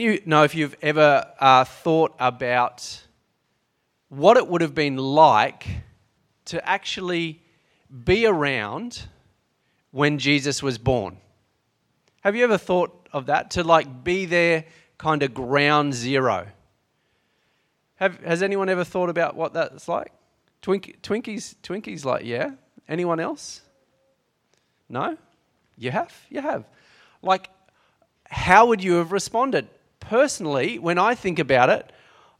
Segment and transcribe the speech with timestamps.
[0.00, 3.02] Don't you know if you've ever uh, thought about
[4.08, 5.66] what it would have been like
[6.46, 7.42] to actually
[8.04, 9.02] be around
[9.90, 11.18] when Jesus was born.
[12.22, 13.50] Have you ever thought of that?
[13.52, 14.64] To like be there,
[14.96, 16.46] kind of ground zero.
[17.96, 20.12] Have, has anyone ever thought about what that's like?
[20.62, 22.52] Twink, Twinkies, Twinkies, like yeah.
[22.88, 23.60] Anyone else?
[24.88, 25.18] No,
[25.76, 26.14] you have.
[26.30, 26.64] You have.
[27.20, 27.50] Like
[28.30, 29.68] how would you have responded?
[30.10, 31.92] Personally, when I think about it,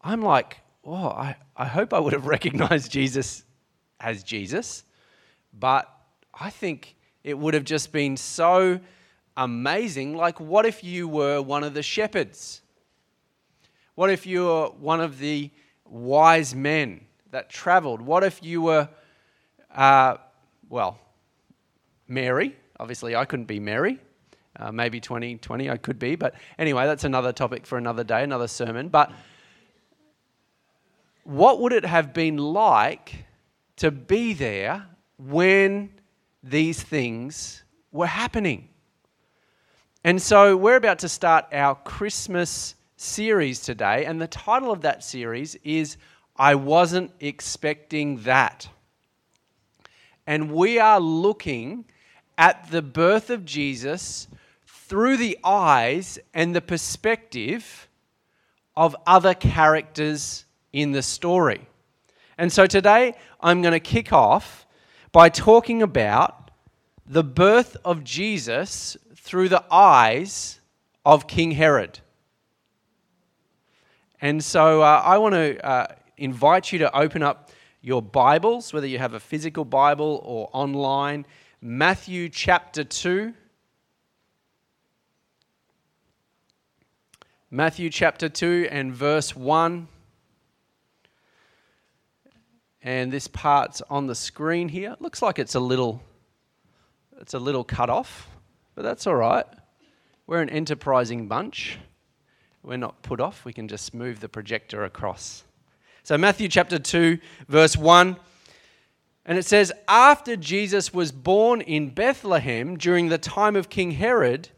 [0.03, 3.45] I'm like, oh, I, I hope I would have recognized Jesus
[4.01, 4.83] as Jesus.
[5.57, 5.89] But
[6.35, 8.81] I think it would have just been so
[9.37, 10.17] amazing.
[10.17, 12.61] Like, what if you were one of the shepherds?
[13.95, 15.49] What if you were one of the
[15.85, 18.03] wise men that traveled?
[18.03, 18.89] What if you were,
[19.73, 20.17] uh,
[20.69, 20.99] well,
[22.09, 22.57] Mary?
[22.81, 24.01] Obviously, I couldn't be Mary.
[24.59, 28.49] Uh, maybe 2020 I could be, but anyway, that's another topic for another day, another
[28.49, 28.89] sermon.
[28.89, 29.13] But
[31.25, 33.25] what would it have been like
[33.77, 34.87] to be there
[35.19, 35.91] when
[36.43, 38.69] these things were happening?
[40.03, 45.05] And so we're about to start our Christmas series today, and the title of that
[45.05, 45.97] series is
[46.37, 48.69] I Wasn't Expecting That.
[50.27, 51.85] And we are looking
[52.39, 54.27] at the birth of Jesus
[54.91, 57.89] through the eyes and the perspective
[58.77, 61.69] of other characters in the story.
[62.37, 64.67] And so today I'm going to kick off
[65.13, 66.51] by talking about
[67.07, 70.59] the birth of Jesus through the eyes
[71.07, 72.01] of King Herod.
[74.21, 75.87] And so uh, I want to uh,
[76.17, 81.27] invite you to open up your Bibles, whether you have a physical Bible or online,
[81.61, 83.35] Matthew chapter 2.
[87.53, 89.89] Matthew chapter 2 and verse 1.
[92.81, 94.93] And this part's on the screen here.
[94.93, 96.01] It looks like it's a little
[97.21, 98.29] it's a little cut off,
[98.77, 99.45] but that's all right.
[100.29, 101.77] We're an enterprising bunch.
[102.63, 103.45] We're not put off.
[103.45, 105.43] We can just move the projector across.
[106.05, 107.19] So Matthew chapter 2
[107.49, 108.17] verse 1
[109.27, 114.51] and it says after Jesus was born in Bethlehem during the time of King Herod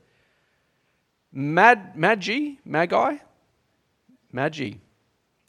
[1.32, 3.16] Mad, Magi, Magi,
[4.31, 4.72] Magi,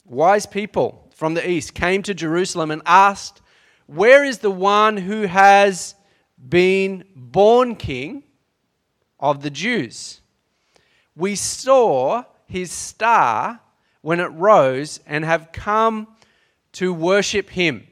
[0.06, 3.42] wise people from the east came to Jerusalem and asked,
[3.86, 5.94] Where is the one who has
[6.48, 8.22] been born king
[9.20, 10.22] of the Jews?
[11.14, 13.60] We saw his star
[14.00, 16.08] when it rose and have come
[16.72, 17.86] to worship him.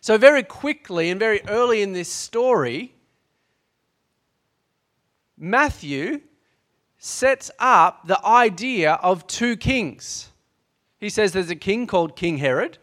[0.00, 2.94] So, very quickly and very early in this story,
[5.42, 6.20] Matthew
[6.98, 10.28] sets up the idea of two kings.
[10.98, 12.76] He says there's a king called King Herod,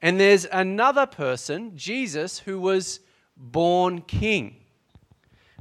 [0.00, 3.00] and there's another person, Jesus, who was
[3.38, 4.56] born king.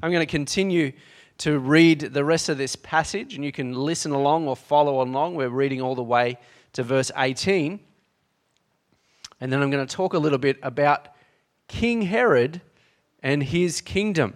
[0.04, 0.92] I'm going to continue
[1.40, 5.36] to read the rest of this passage, and you can listen along or follow along.
[5.36, 6.38] We're reading all the way
[6.74, 7.80] to verse 18.
[9.40, 11.08] And then I'm going to talk a little bit about
[11.70, 12.60] King Herod
[13.24, 14.36] and his kingdom.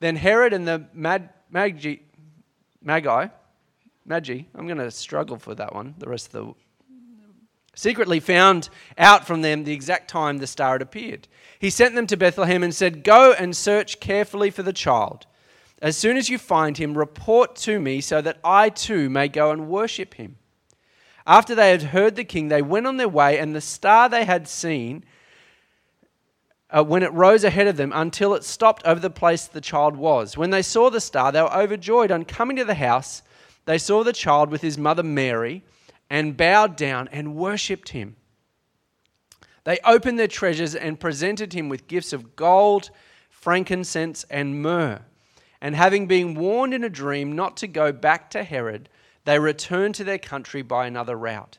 [0.00, 1.96] Then Herod and the Magi,
[2.82, 3.28] Magi,
[4.04, 6.54] Magi, I'm going to struggle for that one, the rest of the
[7.74, 8.68] secretly found
[8.98, 11.28] out from them the exact time the star had appeared.
[11.58, 15.26] He sent them to Bethlehem and said, Go and search carefully for the child.
[15.82, 19.50] As soon as you find him, report to me so that I too may go
[19.50, 20.36] and worship him.
[21.26, 24.24] After they had heard the king, they went on their way, and the star they
[24.24, 25.04] had seen
[26.74, 29.96] uh, when it rose ahead of them until it stopped over the place the child
[29.96, 30.36] was.
[30.36, 32.10] When they saw the star, they were overjoyed.
[32.10, 33.22] On coming to the house,
[33.64, 35.62] they saw the child with his mother Mary
[36.10, 38.16] and bowed down and worshipped him.
[39.62, 42.90] They opened their treasures and presented him with gifts of gold,
[43.30, 45.02] frankincense, and myrrh.
[45.60, 48.88] And having been warned in a dream not to go back to Herod,
[49.24, 51.58] they returned to their country by another route.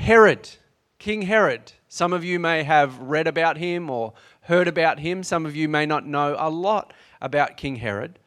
[0.00, 0.48] Herod,
[0.98, 1.72] King Herod?
[1.86, 5.22] Some of you may have read about him or heard about him.
[5.22, 8.18] Some of you may not know a lot about King Herod.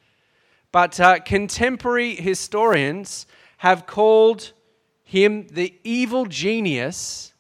[0.72, 3.26] But uh, contemporary historians
[3.58, 4.54] have called
[5.04, 7.34] him the evil genius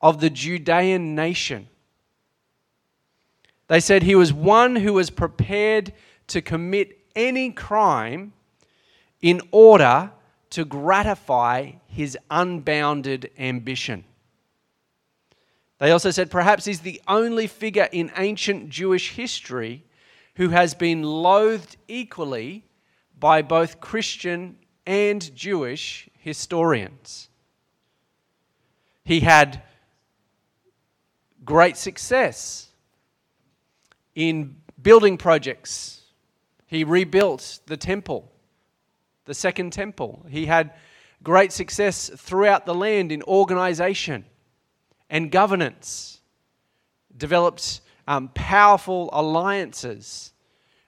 [0.00, 1.68] of the Judean nation.
[3.66, 5.92] They said he was one who was prepared
[6.28, 8.32] to commit any crime
[9.20, 10.10] in order
[10.50, 14.04] to gratify his unbounded ambition.
[15.78, 19.84] They also said perhaps he's the only figure in ancient Jewish history
[20.34, 22.64] who has been loathed equally
[23.18, 24.56] by both Christian
[24.86, 27.28] and Jewish historians.
[29.04, 29.62] He had
[31.44, 32.68] great success
[34.14, 36.02] in building projects.
[36.66, 38.30] He rebuilt the temple,
[39.28, 40.24] the second temple.
[40.28, 40.72] He had
[41.22, 44.24] great success throughout the land in organization
[45.10, 46.20] and governance,
[47.16, 50.32] developed um, powerful alliances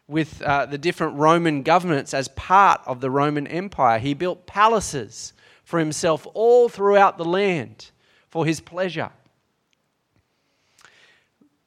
[0.08, 3.98] with uh, the different Roman governments as part of the Roman Empire.
[3.98, 7.90] He built palaces for himself all throughout the land
[8.28, 9.10] for his pleasure.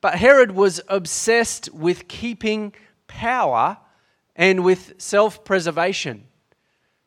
[0.01, 2.73] But Herod was obsessed with keeping
[3.07, 3.77] power
[4.35, 6.25] and with self preservation.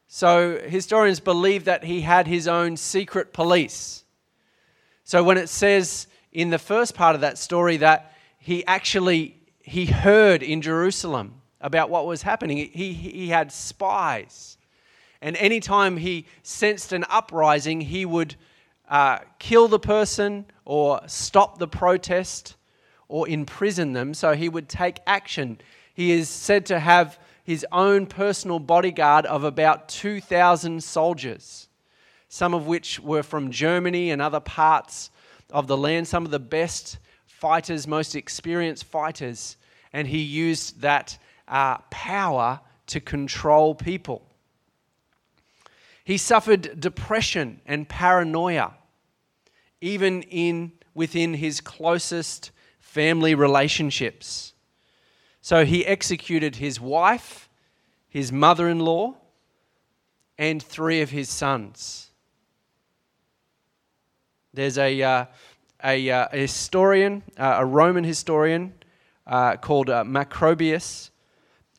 [0.08, 4.04] So historians believe that he had his own secret police.
[5.04, 9.86] So when it says in the first part of that story that he actually he
[9.86, 14.58] heard in Jerusalem about what was happening, he, he had spies.
[15.20, 18.36] And anytime he sensed an uprising, he would
[18.88, 22.56] uh, kill the person or stop the protest
[23.08, 24.14] or imprison them.
[24.14, 25.58] So he would take action.
[25.94, 31.69] He is said to have his own personal bodyguard of about 2,000 soldiers,
[32.28, 35.12] some of which were from Germany and other parts
[35.50, 39.56] of the land, some of the best fighters, most experienced fighters,
[39.92, 41.16] and he used that
[41.47, 44.26] uh, power to control people.
[46.02, 48.75] He suffered depression and paranoia,
[49.80, 54.52] even in, within his closest family relationships.
[55.47, 57.45] So he executed his wife,
[58.16, 59.14] his mother in law,
[60.38, 62.11] and three of his sons.
[64.54, 65.26] There's a, uh,
[65.85, 68.73] a, uh, a, historian, uh, a Roman historian
[69.26, 71.11] uh, called uh, Macrobius,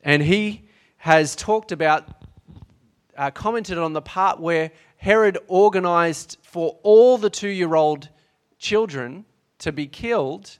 [0.03, 2.07] and he has talked about,
[3.17, 8.09] uh, commented on the part where Herod organized for all the two year old
[8.59, 9.25] children
[9.57, 10.59] to be killed,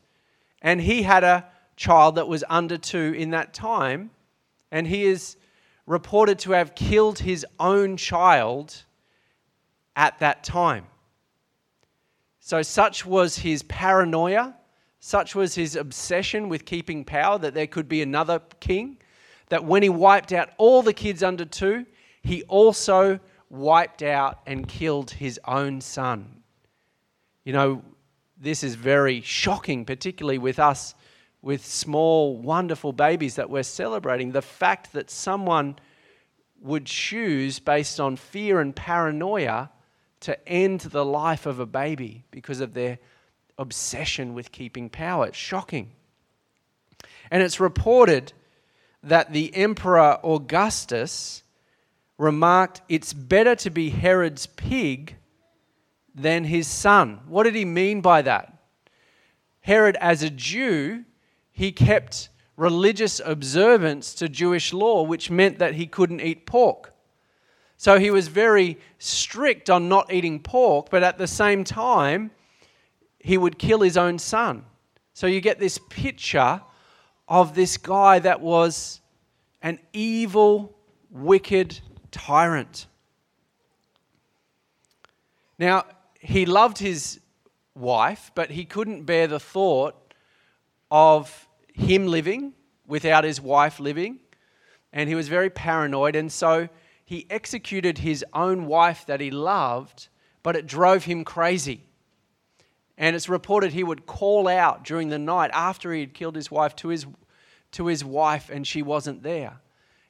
[0.60, 4.10] and he had a child that was under two in that time,
[4.72, 5.38] and he is
[5.88, 8.84] reported to have killed his own child
[9.96, 10.86] at that time.
[12.39, 14.56] So, such was his paranoia,
[15.00, 18.98] such was his obsession with keeping power that there could be another king,
[19.50, 21.86] that when he wiped out all the kids under two,
[22.22, 26.44] he also wiped out and killed his own son.
[27.46, 27.82] You know,
[28.38, 30.96] this is very shocking, particularly with us
[31.48, 35.80] with small, wonderful babies that we're celebrating, the fact that someone
[36.60, 39.72] would choose, based on fear and paranoia,
[40.20, 43.00] to end the life of a baby because of their
[43.58, 45.27] obsession with keeping power.
[45.27, 45.94] It's shocking.
[47.32, 48.34] And it's reported
[49.01, 51.44] that the Emperor Augustus
[52.18, 55.16] remarked, It's better to be Herod's pig
[56.13, 57.22] than his son.
[57.25, 58.54] What did he mean by that?
[59.62, 61.06] Herod, as a Jew,
[61.57, 66.93] he kept religious observance to Jewish law, which meant that he couldn't eat pork.
[67.77, 72.29] So he was very strict on not eating pork, but at the same time,
[73.17, 74.65] he would kill his own son.
[75.15, 76.61] So you get this picture
[77.27, 79.01] of this guy that was
[79.63, 80.77] an evil,
[81.09, 81.79] wicked
[82.11, 82.85] tyrant.
[85.57, 85.85] Now,
[86.21, 87.19] he loved his
[87.73, 89.95] wife, but he couldn't bear the thought
[90.91, 91.47] of
[91.77, 92.53] him living
[92.86, 94.19] without his wife living.
[94.91, 96.15] And he was very paranoid.
[96.15, 96.69] And so
[97.05, 100.10] he executed his own wife that he loved,
[100.43, 101.84] but it drove him crazy.
[102.98, 106.50] And it's reported he would call out during the night after he had killed his
[106.50, 107.05] wife to his,
[107.74, 109.62] to his wife, and she wasn't there.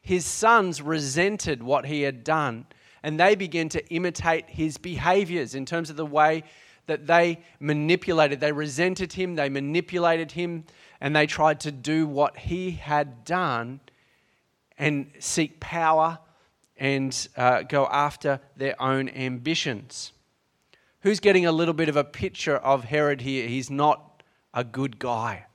[0.01, 2.65] His sons resented what he had done,
[3.03, 6.43] and they began to imitate his behaviors in terms of the way
[6.85, 8.39] that they manipulated.
[8.39, 10.63] They resented him, they manipulated him,
[11.01, 13.79] and they tried to do what he had done
[14.77, 16.19] and seek power
[16.77, 20.11] and uh, go after their own ambitions.
[21.01, 23.47] Who's getting a little bit of a picture of Herod here?
[23.47, 24.23] He's not
[24.53, 25.45] a good guy.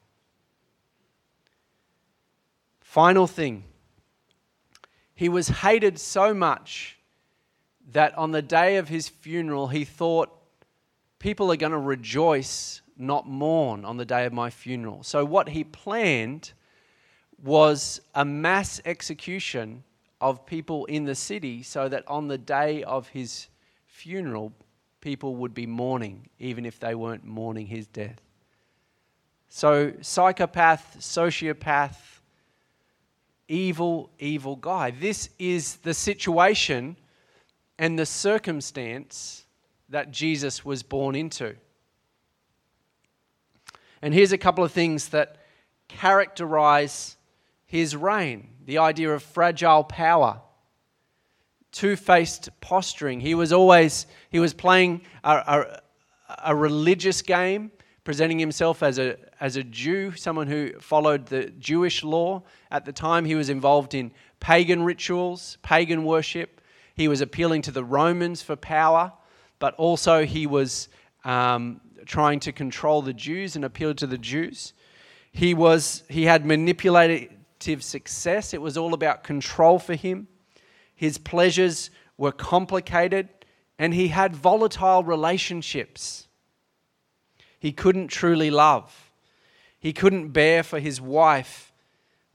[2.81, 3.65] Final thing.
[5.15, 6.99] He was hated so much
[7.93, 10.31] that on the day of his funeral, he thought,
[11.19, 15.03] people are going to rejoice, not mourn on the day of my funeral.
[15.03, 16.53] So, what he planned
[17.43, 19.83] was a mass execution
[20.21, 23.49] of people in the city so that on the day of his
[23.87, 24.53] funeral,
[25.01, 28.21] people would be mourning, even if they weren't mourning his death.
[29.49, 31.97] So, psychopath, sociopath,
[33.49, 34.93] evil, evil guy.
[34.93, 36.97] This is the situation
[37.79, 39.45] and the circumstance
[39.89, 41.55] that Jesus was born into.
[44.03, 45.37] And here's a couple of things that
[45.89, 47.17] characterize
[47.65, 50.41] his reign the idea of fragile power,
[51.73, 53.21] two faced posturing.
[53.21, 55.83] He was always he was playing a, a,
[56.45, 57.73] a religious game,
[58.05, 62.45] presenting himself as a, as a Jew, someone who followed the Jewish law.
[62.71, 66.61] At the time, he was involved in pagan rituals, pagan worship.
[66.95, 69.13] He was appealing to the Romans for power
[69.63, 70.89] but also he was
[71.25, 74.73] um, trying to control the Jews and appeal to the Jews.
[75.31, 80.29] He, was, he had manipulative success, it was all about control for him.
[80.95, 83.29] His pleasures were complicated,
[83.79, 86.29] and he had volatile relationships.
[87.59, 89.13] He couldn't truly love.
[89.79, 91.73] He couldn't bear for his wife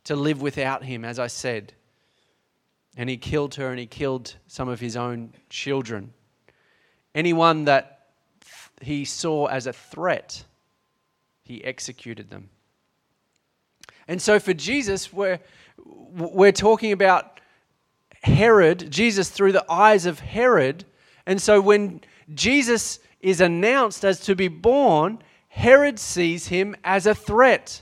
[0.03, 1.73] to live without him, as I said.
[2.97, 6.13] And he killed her and he killed some of his own children.
[7.13, 7.96] Anyone that
[8.81, 10.43] he saw as a threat,
[11.43, 12.49] he executed them.
[14.07, 15.39] And so for Jesus, we're,
[15.83, 17.39] we're talking about
[18.23, 20.85] Herod, Jesus through the eyes of Herod.
[21.25, 22.01] And so when
[22.33, 25.19] Jesus is announced as to be born,
[25.49, 27.81] Herod sees him as a threat.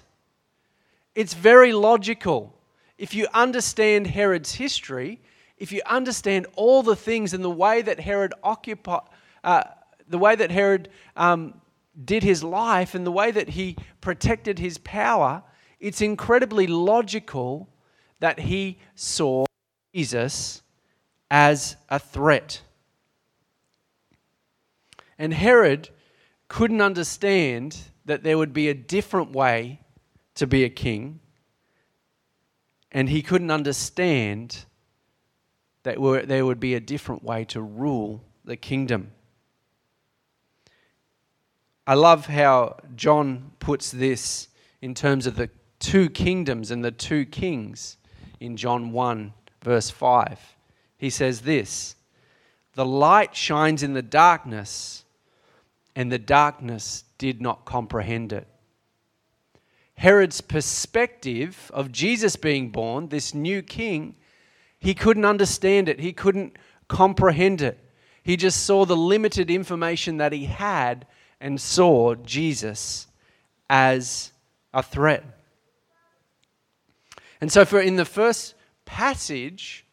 [1.13, 2.53] It's very logical.
[2.97, 5.19] If you understand Herod's history,
[5.57, 9.01] if you understand all the things and the way that Herod occupied,
[9.43, 9.63] uh,
[10.07, 11.59] the way that Herod um,
[12.03, 15.43] did his life and the way that he protected his power,
[15.79, 17.69] it's incredibly logical
[18.19, 19.45] that he saw
[19.93, 20.61] Jesus
[21.29, 22.61] as a threat.
[25.17, 25.89] And Herod
[26.47, 29.81] couldn't understand that there would be a different way
[30.35, 31.19] to be a king,
[32.91, 34.65] and he couldn't understand
[35.83, 35.97] that
[36.27, 39.11] there would be a different way to rule the kingdom.
[41.87, 44.47] I love how John puts this
[44.81, 45.49] in terms of the
[45.79, 47.97] two kingdoms and the two kings
[48.39, 50.39] in John 1, verse 5.
[50.97, 51.95] He says this
[52.73, 55.05] The light shines in the darkness,
[55.95, 58.47] and the darkness did not comprehend it.
[59.93, 64.15] Herod's perspective of Jesus being born, this new king,
[64.79, 65.99] he couldn't understand it.
[65.99, 67.79] He couldn't comprehend it.
[68.23, 71.05] He just saw the limited information that he had
[71.39, 73.07] and saw Jesus
[73.69, 74.31] as
[74.73, 75.23] a threat.
[77.41, 79.85] And so, for in the first passage,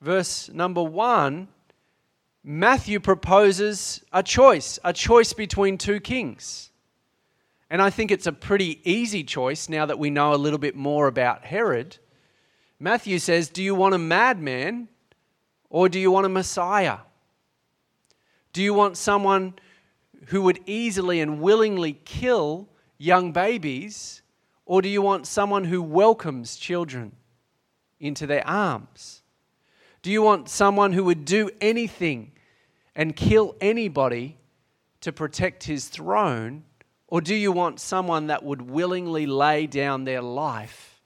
[0.00, 1.48] verse number one,
[2.42, 6.70] Matthew proposes a choice, a choice between two kings.
[7.68, 10.74] And I think it's a pretty easy choice now that we know a little bit
[10.74, 11.98] more about Herod.
[12.80, 14.88] Matthew says, Do you want a madman
[15.68, 16.98] Or do you want a Messiah?
[18.52, 19.54] Do you want someone
[20.26, 24.22] who would easily and willingly kill young babies?
[24.66, 27.12] Or do you want someone who welcomes children
[27.98, 29.22] into their arms?
[30.02, 32.32] Do you want someone who would do anything
[32.94, 34.36] and kill anybody
[35.00, 36.64] to protect his throne?
[37.08, 41.00] Or do you want someone that would willingly lay down their life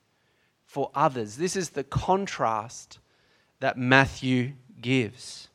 [0.65, 1.37] for others?
[1.37, 2.99] This is the contrast
[3.61, 5.49] that Matthew gives.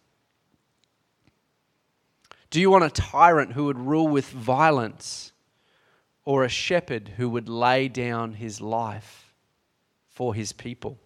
[2.49, 5.31] Do you want a tyrant who would rule with violence
[6.25, 9.33] or a shepherd who would lay down his life
[10.07, 10.97] for his people?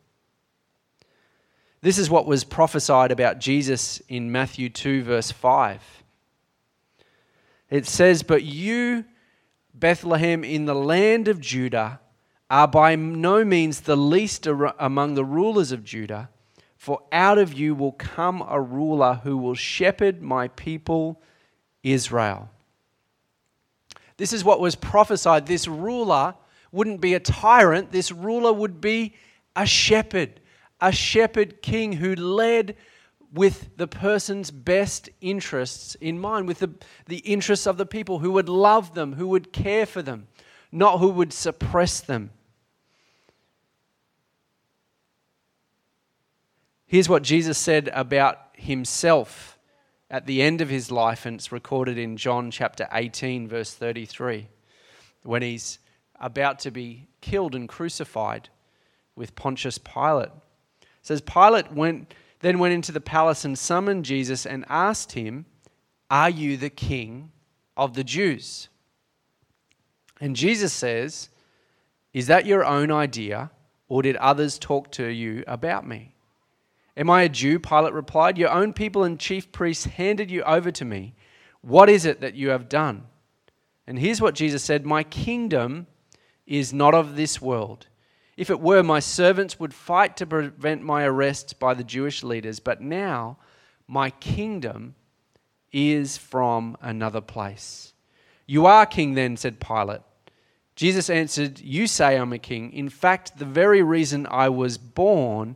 [1.81, 6.03] This is what was prophesied about Jesus in Matthew 2, verse 5.
[7.69, 9.03] It says, But you,
[9.73, 11.99] Bethlehem, in the land of Judah,
[12.49, 16.29] are by no means the least among the rulers of Judah,
[16.77, 21.21] for out of you will come a ruler who will shepherd my people
[21.83, 22.49] Israel.
[24.17, 25.45] This is what was prophesied.
[25.45, 26.35] This ruler
[26.71, 29.13] wouldn't be a tyrant, this ruler would be
[29.55, 30.39] a shepherd
[30.83, 32.75] a shepherd king who led
[33.31, 36.71] with the person's best interests in mind, with the,
[37.07, 40.27] the interests of the people, who would love them, who would care for them,
[40.73, 42.31] not who would suppress them.
[46.85, 49.52] Here's what Jesus said about himself
[50.13, 54.47] at the end of his life, and it's recorded in John chapter 18, verse 33,
[55.23, 55.79] when he's
[56.19, 58.49] about to be killed and crucified
[59.15, 60.29] with Pontius Pilate
[61.01, 65.45] says Pilate went then went into the palace and summoned Jesus and asked him,
[66.11, 67.31] "Are you the king
[67.75, 68.69] of the Jews?"
[70.19, 71.29] And Jesus says,
[72.13, 73.51] "Is that your own idea,
[73.87, 76.12] or did others talk to you about me?"
[76.95, 77.59] Am I a Jew?
[77.59, 78.37] Pilate replied.
[78.37, 81.15] Your own people and chief priests handed you over to me.
[81.61, 83.05] What is it that you have done?
[83.87, 85.87] And here's what Jesus said My kingdom
[86.45, 87.87] is not of this world.
[88.35, 92.59] If it were, my servants would fight to prevent my arrest by the Jewish leaders,
[92.59, 93.37] but now
[93.87, 94.95] my kingdom
[95.71, 97.93] is from another place.
[98.45, 100.01] You are king, then, said Pilate.
[100.75, 102.73] Jesus answered, You say I'm a king.
[102.73, 105.55] In fact, the very reason I was born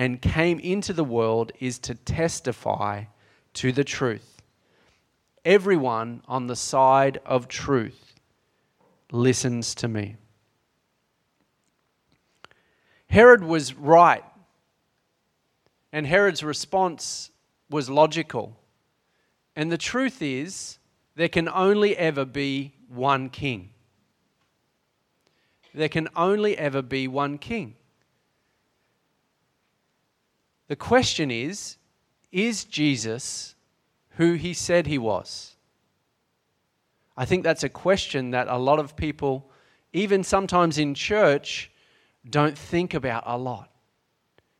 [0.00, 3.04] and came into the world is to testify
[3.52, 4.40] to the truth.
[5.44, 8.14] Everyone on the side of truth
[9.12, 10.16] listens to me.
[13.10, 14.24] Herod was right,
[15.92, 17.30] and Herod's response
[17.68, 18.56] was logical.
[19.54, 20.78] And the truth is,
[21.14, 23.68] there can only ever be one king.
[25.74, 27.74] There can only ever be one king.
[30.70, 31.78] The question is
[32.30, 33.56] is Jesus
[34.10, 35.56] who he said he was?
[37.16, 39.50] I think that's a question that a lot of people,
[39.92, 41.72] even sometimes in church,
[42.28, 43.68] don't think about a lot.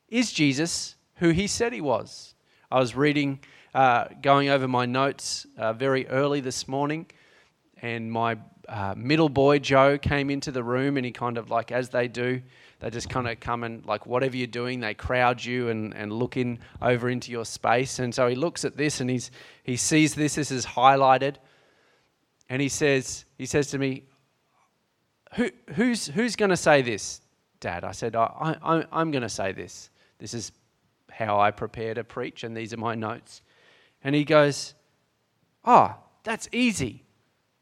[0.09, 2.35] Is Jesus who he said he was?
[2.73, 3.39] I was reading,
[3.73, 7.07] uh, going over my notes uh, very early this morning,
[7.83, 8.37] and my
[8.69, 12.09] uh, middle boy Joe came into the room, and he kind of like, as they
[12.09, 12.43] do,
[12.81, 16.13] they just kind of come and like whatever you're doing, they crowd you and, and
[16.13, 17.99] look in over into your space.
[17.99, 19.31] And so he looks at this and he's
[19.63, 20.35] he sees this.
[20.35, 21.37] This is highlighted,
[22.49, 24.05] and he says he says to me,
[25.35, 27.21] Who, who's who's going to say this?
[27.61, 27.85] Dad.
[27.85, 29.91] I said, I, I, I'm going to say this.
[30.19, 30.51] This is
[31.11, 33.43] how I prepare to preach, and these are my notes.
[34.03, 34.75] And he goes,
[35.65, 37.05] Oh, that's easy.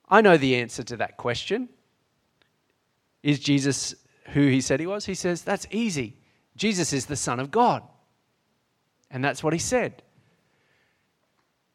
[0.08, 1.68] I know the answer to that question.
[3.24, 3.96] Is Jesus
[4.32, 5.06] who he said he was?
[5.06, 6.16] He says, That's easy.
[6.56, 7.82] Jesus is the Son of God.
[9.10, 10.02] And that's what he said.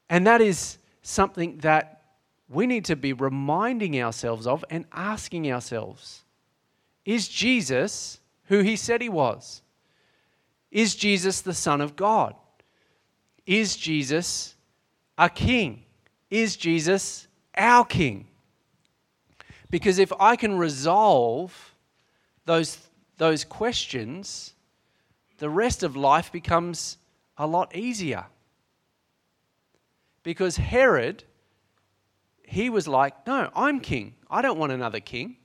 [0.09, 2.01] And that is something that
[2.49, 6.23] we need to be reminding ourselves of and asking ourselves
[7.05, 9.61] is Jesus who he said he was?
[10.71, 12.35] Is Jesus the Son of God?
[13.45, 14.55] Is Jesus
[15.17, 15.83] a king?
[16.29, 18.27] Is Jesus our king?
[19.69, 21.72] Because if I can resolve
[22.45, 22.77] those,
[23.17, 24.53] those questions,
[25.37, 26.97] the rest of life becomes
[27.37, 28.25] a lot easier.
[30.23, 31.23] Because Herod,
[32.43, 34.15] he was like, No, I'm king.
[34.29, 35.37] I don't want another king.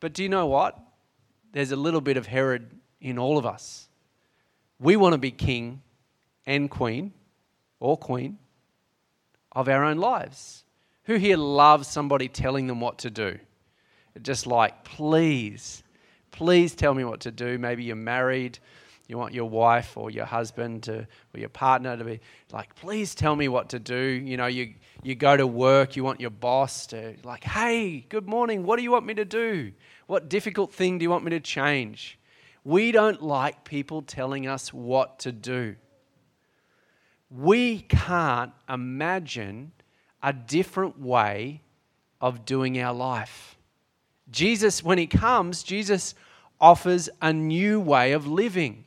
[0.00, 0.78] But do you know what?
[1.52, 2.68] There's a little bit of Herod
[3.00, 3.88] in all of us.
[4.78, 5.82] We want to be king
[6.46, 7.12] and queen
[7.80, 8.38] or queen
[9.52, 10.64] of our own lives.
[11.04, 13.38] Who here loves somebody telling them what to do?
[14.22, 15.82] Just like, please,
[16.30, 17.58] please tell me what to do.
[17.58, 18.58] Maybe you're married
[19.06, 22.20] You want your wife or your husband to, or your partner to be
[22.52, 23.96] like, please tell me what to do.
[23.96, 28.26] You know, you, you go to work, you want your boss to, like, hey, good
[28.26, 29.72] morning, what do you want me to do?
[30.06, 32.18] What difficult thing do you want me to change?
[32.64, 35.76] We don't like people telling us what to do.
[37.30, 39.72] We can't imagine
[40.22, 41.60] a different way
[42.22, 43.58] of doing our life.
[44.30, 46.14] Jesus, when He comes, Jesus
[46.60, 48.84] offers a new way of living.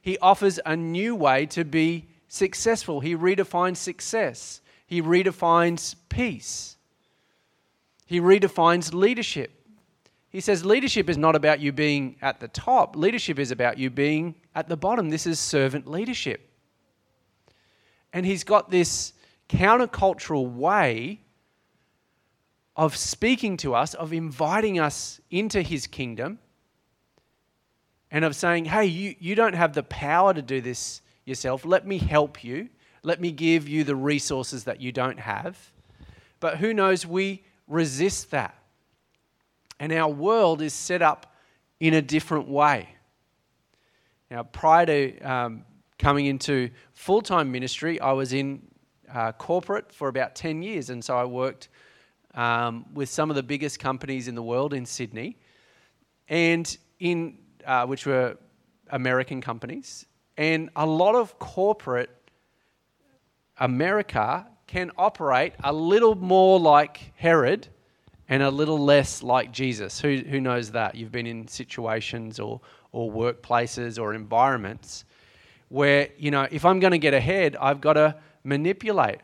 [0.00, 3.00] He offers a new way to be successful.
[3.00, 4.60] He redefines success.
[4.86, 6.76] He redefines peace.
[8.06, 9.52] He redefines leadership.
[10.30, 13.90] He says leadership is not about you being at the top, leadership is about you
[13.90, 15.10] being at the bottom.
[15.10, 16.48] This is servant leadership.
[18.12, 19.12] And he's got this
[19.48, 21.20] countercultural way
[22.76, 26.38] of speaking to us, of inviting us into his kingdom
[28.10, 31.64] and of saying, hey, you, you don't have the power to do this yourself.
[31.64, 32.68] Let me help you.
[33.02, 35.72] Let me give you the resources that you don't have.
[36.40, 38.54] But who knows, we resist that.
[39.78, 41.34] And our world is set up
[41.78, 42.88] in a different way.
[44.30, 45.64] Now, prior to um,
[45.98, 48.62] coming into full time ministry, I was in
[49.12, 50.90] uh, corporate for about 10 years.
[50.90, 51.68] And so I worked
[52.34, 55.36] um, with some of the biggest companies in the world in Sydney.
[56.28, 58.36] And in uh, which were
[58.90, 60.06] American companies.
[60.36, 62.10] And a lot of corporate
[63.58, 67.68] America can operate a little more like Herod
[68.28, 70.00] and a little less like Jesus.
[70.00, 70.94] Who, who knows that?
[70.94, 72.60] You've been in situations or,
[72.92, 75.04] or workplaces or environments
[75.68, 79.20] where, you know, if I'm going to get ahead, I've got to manipulate.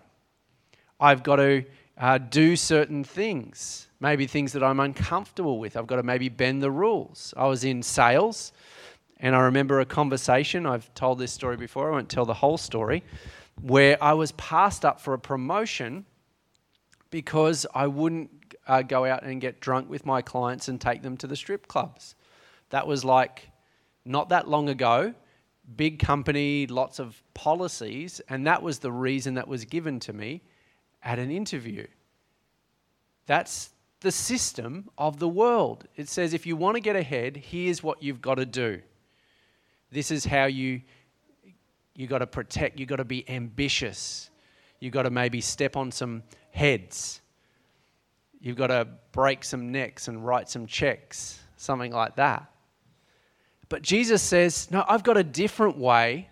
[0.98, 1.64] I've got to
[1.98, 5.76] uh, do certain things maybe things that I'm uncomfortable with.
[5.76, 7.32] I've got to maybe bend the rules.
[7.36, 8.52] I was in sales
[9.18, 12.58] and I remember a conversation, I've told this story before, I won't tell the whole
[12.58, 13.02] story,
[13.62, 16.04] where I was passed up for a promotion
[17.10, 18.30] because I wouldn't
[18.66, 21.66] uh, go out and get drunk with my clients and take them to the strip
[21.66, 22.14] clubs.
[22.70, 23.48] That was like
[24.04, 25.14] not that long ago,
[25.76, 30.42] big company, lots of policies, and that was the reason that was given to me
[31.06, 31.86] at an interview.
[33.26, 35.86] That's the system of the world.
[35.96, 38.82] It says if you want to get ahead, here's what you've got to do.
[39.90, 40.82] This is how you
[41.94, 44.28] you got to protect, you got to be ambitious.
[44.80, 47.22] You got to maybe step on some heads.
[48.38, 52.50] You've got to break some necks and write some checks, something like that.
[53.70, 56.28] But Jesus says, No, I've got a different way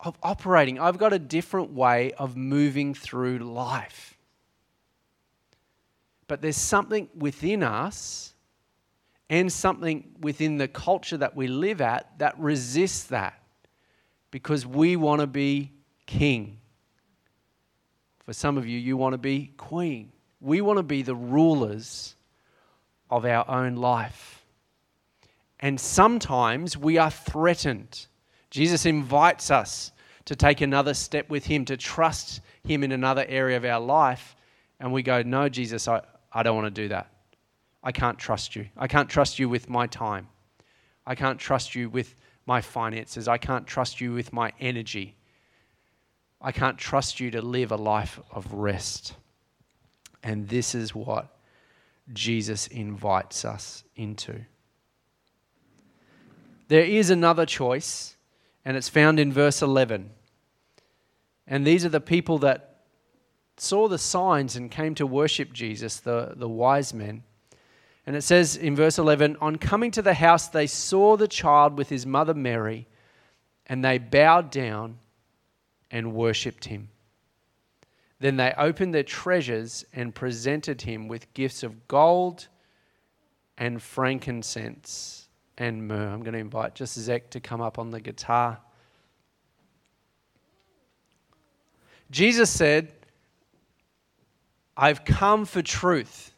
[0.00, 0.78] of operating.
[0.78, 4.16] I've got a different way of moving through life.
[6.28, 8.34] But there's something within us
[9.30, 13.40] and something within the culture that we live at that resists that
[14.30, 15.72] because we want to be
[16.06, 16.58] king.
[18.24, 20.12] For some of you, you want to be queen.
[20.40, 22.16] We want to be the rulers
[23.08, 24.44] of our own life.
[25.60, 28.06] And sometimes we are threatened.
[28.50, 29.92] Jesus invites us
[30.26, 34.36] to take another step with Him, to trust Him in another area of our life.
[34.80, 37.10] And we go, No, Jesus, I, I don't want to do that.
[37.82, 38.66] I can't trust you.
[38.76, 40.28] I can't trust you with my time.
[41.06, 43.28] I can't trust you with my finances.
[43.28, 45.16] I can't trust you with my energy.
[46.40, 49.14] I can't trust you to live a life of rest.
[50.22, 51.36] And this is what
[52.12, 54.40] Jesus invites us into.
[56.68, 58.15] There is another choice,
[58.66, 60.10] and it's found in verse 11.
[61.46, 62.80] And these are the people that
[63.56, 67.22] saw the signs and came to worship Jesus, the, the wise men.
[68.06, 71.78] And it says in verse 11 On coming to the house, they saw the child
[71.78, 72.88] with his mother Mary,
[73.68, 74.98] and they bowed down
[75.88, 76.88] and worshipped him.
[78.18, 82.48] Then they opened their treasures and presented him with gifts of gold
[83.56, 85.25] and frankincense
[85.58, 86.08] and myrrh.
[86.08, 88.58] I'm going to invite just Zek to come up on the guitar.
[92.10, 92.92] Jesus said,
[94.76, 96.32] I've come for truth.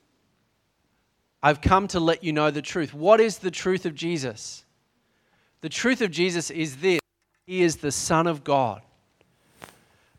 [1.43, 2.95] I've come to let you know the truth.
[2.95, 4.65] What is the truth of Jesus?
[5.61, 7.01] The truth of Jesus is this
[7.47, 8.83] He is the Son of God.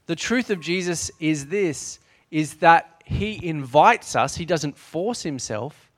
[0.05, 1.99] The truth of Jesus is this
[2.31, 5.88] is that He invites us, He doesn't force Himself,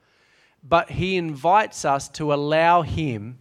[0.63, 3.37] but He invites us to allow Him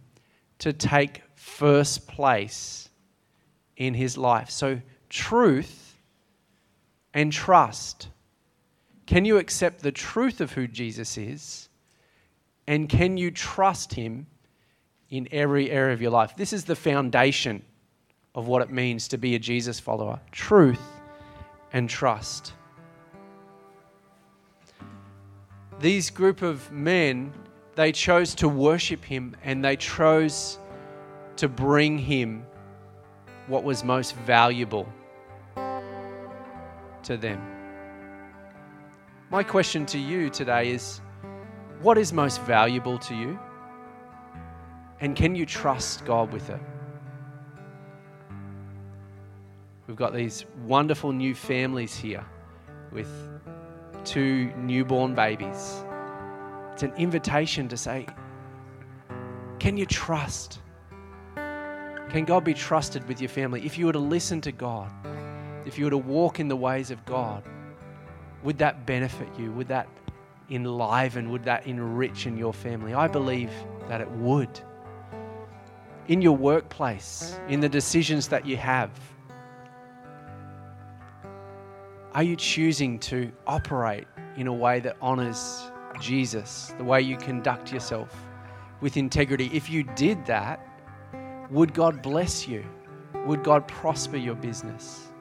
[0.59, 2.89] to take first place
[3.77, 4.49] in His life.
[4.49, 5.97] So, truth
[7.13, 8.07] and trust
[9.05, 11.67] can you accept the truth of who Jesus is?
[12.65, 14.27] And can you trust him
[15.11, 16.35] in every area of your life.
[16.35, 17.61] This is the foundation
[18.33, 20.81] of what it means to be a Jesus follower truth
[21.73, 22.53] and trust.
[25.81, 27.33] These group of men,
[27.73, 30.59] they chose to worship him and they chose
[31.37, 32.45] to bring him
[33.47, 34.87] what was most valuable
[35.55, 37.41] to them.
[39.31, 41.01] My question to you today is
[41.81, 43.39] what is most valuable to you?
[44.99, 46.59] And can you trust God with it?
[49.87, 52.23] We've got these wonderful new families here
[52.91, 53.09] with
[54.05, 55.83] two newborn babies.
[56.73, 58.07] It's an invitation to say,
[59.59, 60.59] Can you trust?
[61.35, 63.65] Can God be trusted with your family?
[63.65, 64.91] If you were to listen to God,
[65.65, 67.43] if you were to walk in the ways of God,
[68.43, 69.51] would that benefit you?
[69.53, 69.87] Would that
[70.49, 71.29] enliven?
[71.29, 72.93] Would that enrich in your family?
[72.93, 73.51] I believe
[73.87, 74.59] that it would.
[76.07, 78.91] In your workplace, in the decisions that you have,
[82.13, 87.71] are you choosing to operate in a way that honors Jesus, the way you conduct
[87.71, 88.13] yourself
[88.81, 89.49] with integrity?
[89.53, 90.59] If you did that,
[91.49, 92.65] would God bless you?
[93.25, 95.11] Would God prosper your business?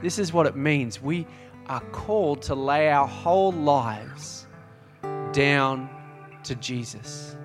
[0.00, 1.02] This is what it means.
[1.02, 1.26] We
[1.66, 4.46] are called to lay our whole lives
[5.32, 5.90] down
[6.44, 7.36] to Jesus.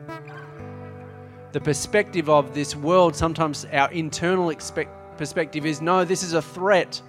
[1.51, 6.41] The perspective of this world, sometimes our internal expect- perspective is no, this is a
[6.41, 7.01] threat.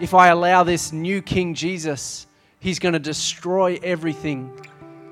[0.00, 2.26] If I allow this new King Jesus,
[2.58, 4.50] he's going to destroy everything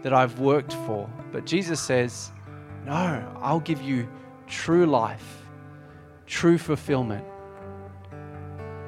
[0.03, 1.11] that I've worked for.
[1.31, 2.33] But Jesus says,
[2.87, 4.09] no, I'll give you
[4.46, 5.42] true life,
[6.27, 7.24] true fulfillment,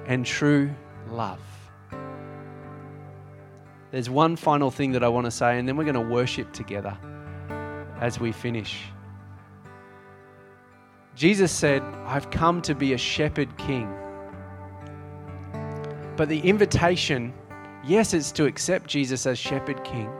[0.07, 0.71] and true
[1.11, 1.41] love.
[3.91, 6.51] There's one final thing that I want to say, and then we're going to worship
[6.55, 6.97] together
[8.01, 8.85] as we finish.
[11.15, 13.95] Jesus said, I've come to be a shepherd king.
[16.21, 17.33] But the invitation,
[17.83, 20.13] yes, it's to accept Jesus as shepherd king.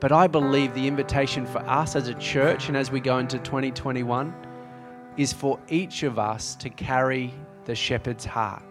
[0.00, 3.38] But I believe the invitation for us as a church and as we go into
[3.38, 4.34] 2021
[5.18, 7.34] is for each of us to carry
[7.66, 8.62] the shepherd's heart.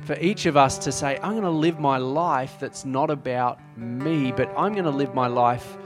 [0.00, 3.60] For each of us to say, I'm going to live my life that's not about
[3.78, 5.78] me, but I'm going to live my life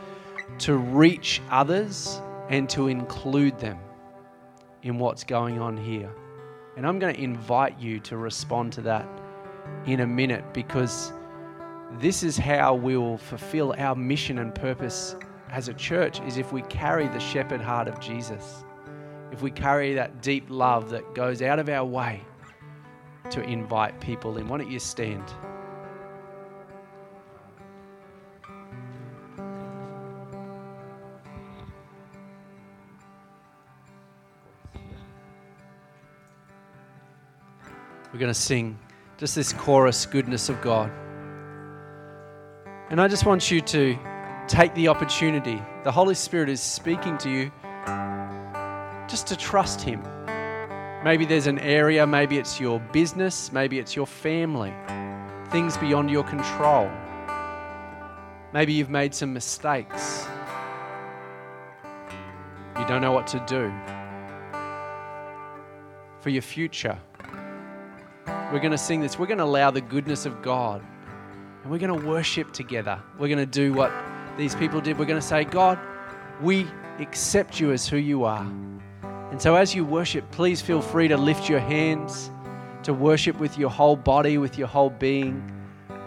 [0.61, 3.79] to reach others and to include them
[4.83, 6.11] in what's going on here.
[6.77, 9.09] And I'm going to invite you to respond to that
[9.87, 11.13] in a minute because
[11.99, 15.17] this is how we will fulfill our mission and purpose
[15.51, 18.65] as a church is if we carry the shepherd heart of Jesus.
[19.33, 22.23] If we carry that deep love that goes out of our way
[23.31, 24.49] to invite people in.
[24.49, 25.25] Why don't you stand?
[38.13, 38.77] We're going to sing
[39.19, 40.91] just this chorus, Goodness of God.
[42.91, 43.97] And I just want you to
[44.49, 45.63] take the opportunity.
[45.85, 47.53] The Holy Spirit is speaking to you
[49.09, 50.03] just to trust Him.
[51.05, 54.75] Maybe there's an area, maybe it's your business, maybe it's your family,
[55.51, 56.91] things beyond your control.
[58.53, 60.27] Maybe you've made some mistakes.
[62.77, 63.73] You don't know what to do.
[66.21, 66.99] For your future,
[68.53, 69.19] we're going to sing this.
[69.19, 70.83] We're going to allow the goodness of God
[71.63, 73.01] and we're going to worship together.
[73.19, 73.93] We're going to do what
[74.37, 74.99] these people did.
[74.99, 75.79] We're going to say, God,
[76.41, 76.67] we
[76.99, 78.47] accept you as who you are.
[79.31, 82.31] And so as you worship, please feel free to lift your hands,
[82.83, 85.53] to worship with your whole body, with your whole being,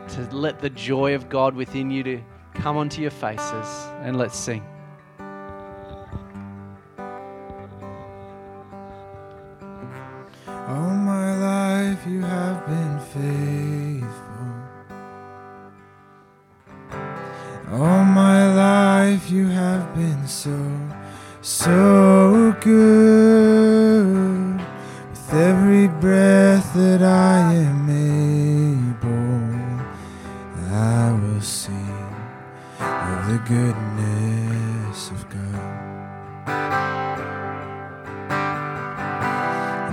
[0.09, 2.21] to let the joy of God within you to
[2.55, 3.87] come onto your faces.
[4.01, 4.63] And let's sing.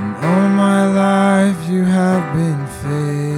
[0.01, 3.30] And all my life you have been faithful.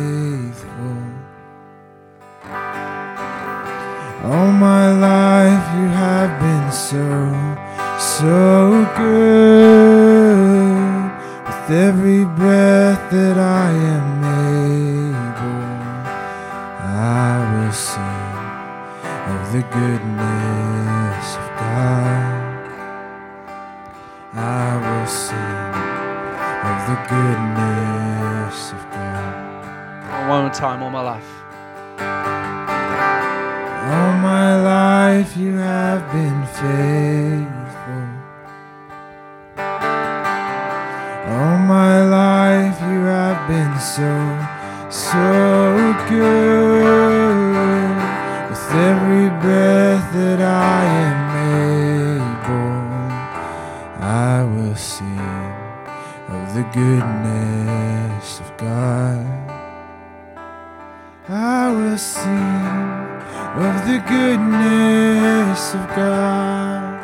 [64.22, 66.94] Goodness of God.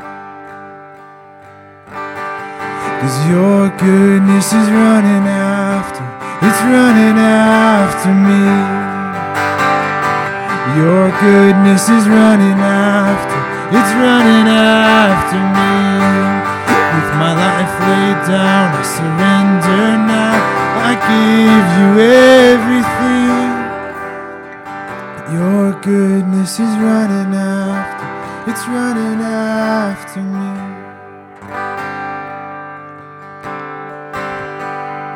[3.01, 6.05] Cause your goodness is running after,
[6.47, 8.45] it's running after me.
[10.79, 13.39] Your goodness is running after,
[13.79, 15.75] it's running after me.
[16.95, 20.39] With my life laid down, I surrender now.
[20.89, 23.28] I give you everything.
[25.83, 30.79] Goodness is running after, it's running after me.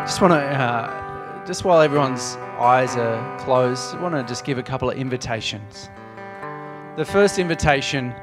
[0.07, 4.59] Just want to, uh, just while everyone's eyes are closed, I want to just give
[4.59, 5.91] a couple of invitations.
[6.97, 8.15] The first invitation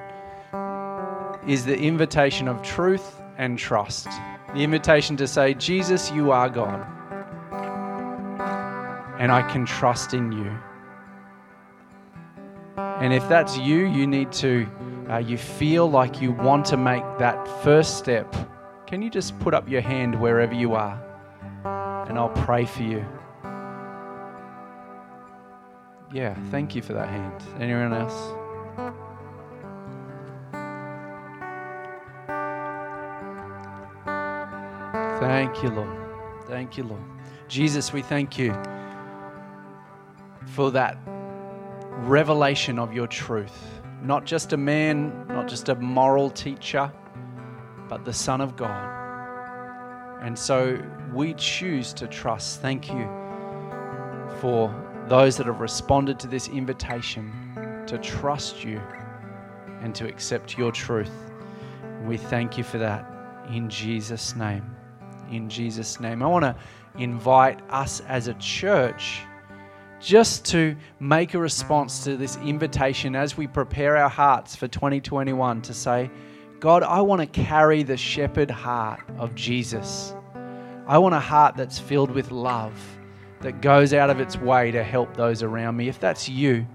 [1.45, 4.07] is the invitation of truth and trust.
[4.53, 6.87] The invitation to say, Jesus, you are God,
[9.19, 10.57] and I can trust in you.
[13.01, 14.67] And if that's you, you need to,
[15.09, 18.35] uh, you feel like you want to make that first step.
[18.87, 20.99] Can you just put up your hand wherever you are?
[22.09, 23.05] And I'll pray for you.
[26.11, 27.43] Yeah, thank you for that hand.
[27.59, 28.33] Anyone else?
[35.19, 35.97] Thank you, Lord.
[36.47, 37.01] Thank you, Lord.
[37.47, 38.53] Jesus, we thank you
[40.45, 40.97] for that
[41.99, 43.81] revelation of your truth.
[44.01, 46.91] Not just a man, not just a moral teacher,
[47.87, 48.97] but the Son of God.
[50.21, 50.81] And so
[51.13, 52.61] we choose to trust.
[52.61, 53.09] Thank you
[54.39, 54.73] for
[55.07, 57.31] those that have responded to this invitation
[57.87, 58.79] to trust you
[59.81, 61.31] and to accept your truth.
[62.05, 63.05] We thank you for that
[63.49, 64.75] in Jesus' name.
[65.31, 66.23] In Jesus' name.
[66.23, 66.55] I want to
[66.97, 69.21] invite us as a church
[69.99, 75.61] just to make a response to this invitation as we prepare our hearts for 2021
[75.63, 76.09] to say,
[76.59, 80.13] God, I want to carry the shepherd heart of Jesus.
[80.87, 82.73] I want a heart that's filled with love,
[83.41, 85.87] that goes out of its way to help those around me.
[85.87, 86.65] If that's you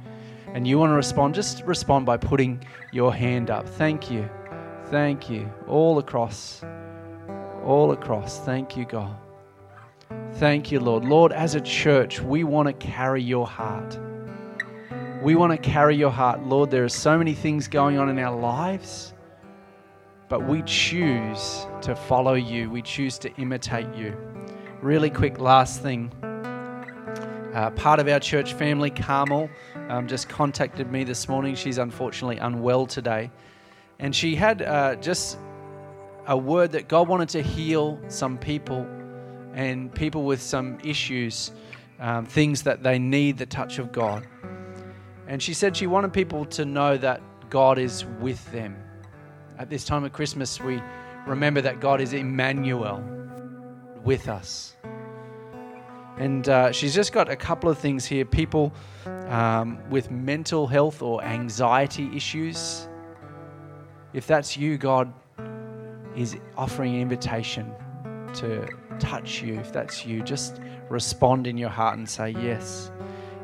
[0.55, 3.69] and you want to respond, just respond by putting your hand up.
[3.69, 4.29] Thank you.
[4.87, 5.51] Thank you.
[5.67, 6.63] All across.
[7.65, 8.41] All across.
[8.41, 9.17] Thank you, God.
[10.37, 11.05] Thank you, Lord.
[11.05, 13.97] Lord, as a church, we want to carry your heart.
[15.23, 16.45] We want to carry your heart.
[16.45, 19.15] Lord, there are so many things going on in our lives,
[20.29, 22.69] but we choose to follow you.
[22.69, 24.17] We choose to imitate you.
[24.83, 26.11] Really quick, last thing.
[27.55, 29.49] Uh, part of our church family, Carmel,
[29.89, 31.55] um, just contacted me this morning.
[31.55, 33.31] She's unfortunately unwell today.
[34.01, 35.39] And she had uh, just
[36.27, 38.85] a word that God wanted to heal some people
[39.55, 41.53] and people with some issues,
[42.01, 44.27] um, things that they need the touch of God.
[45.27, 48.77] And she said she wanted people to know that God is with them.
[49.59, 50.83] At this time of Christmas, we
[51.27, 53.03] remember that God is Emmanuel
[54.03, 54.77] with us.
[56.19, 58.25] And uh, she's just got a couple of things here.
[58.25, 58.73] People
[59.29, 62.89] um, with mental health or anxiety issues.
[64.13, 65.13] If that's you, God
[66.15, 67.73] is offering an invitation
[68.35, 68.69] to
[68.99, 69.59] touch you.
[69.59, 72.91] If that's you, just respond in your heart and say yes.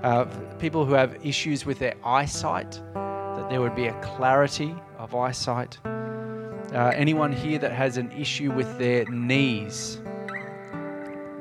[0.02, 0.24] Uh,
[0.58, 5.78] people who have issues with their eyesight, that there would be a clarity of eyesight.
[5.84, 10.00] Uh, anyone here that has an issue with their knees,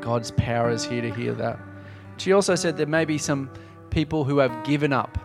[0.01, 1.60] God's power is here to heal that.
[2.18, 3.49] She also said there may be some
[3.89, 5.18] people who have given up,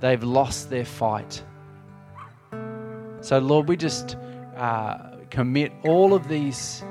[0.00, 1.42] they've lost their fight.
[3.22, 4.16] So, Lord, we just
[4.56, 6.82] uh, commit all of these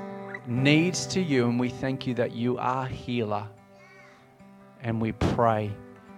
[0.46, 3.46] needs to you, and we thank you that you are healer.
[4.82, 5.70] And we pray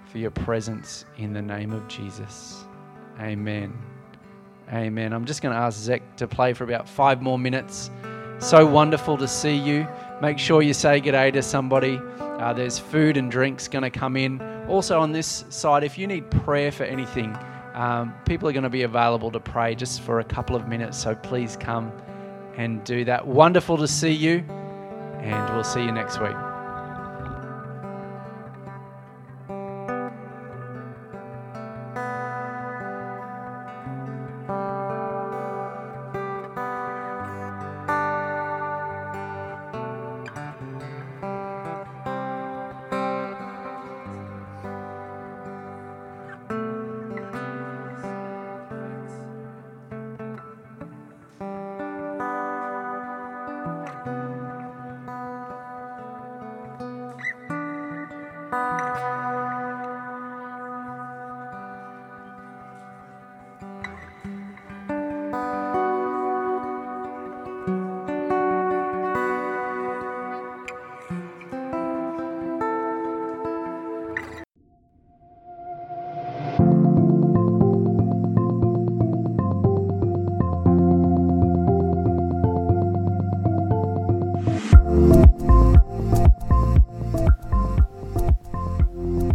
[0.07, 2.64] for your presence in the name of Jesus.
[3.20, 3.77] Amen.
[4.73, 5.12] Amen.
[5.12, 7.91] I'm just going to ask Zach to play for about five more minutes.
[8.39, 9.87] So wonderful to see you.
[10.20, 12.01] Make sure you say good day to somebody.
[12.18, 14.41] Uh, there's food and drinks going to come in.
[14.68, 17.37] Also, on this side, if you need prayer for anything,
[17.73, 20.99] Um, people are going to be available to pray just for a couple of minutes,
[20.99, 21.91] so please come
[22.57, 23.27] and do that.
[23.27, 24.45] Wonderful to see you,
[25.21, 26.52] and we'll see you next week.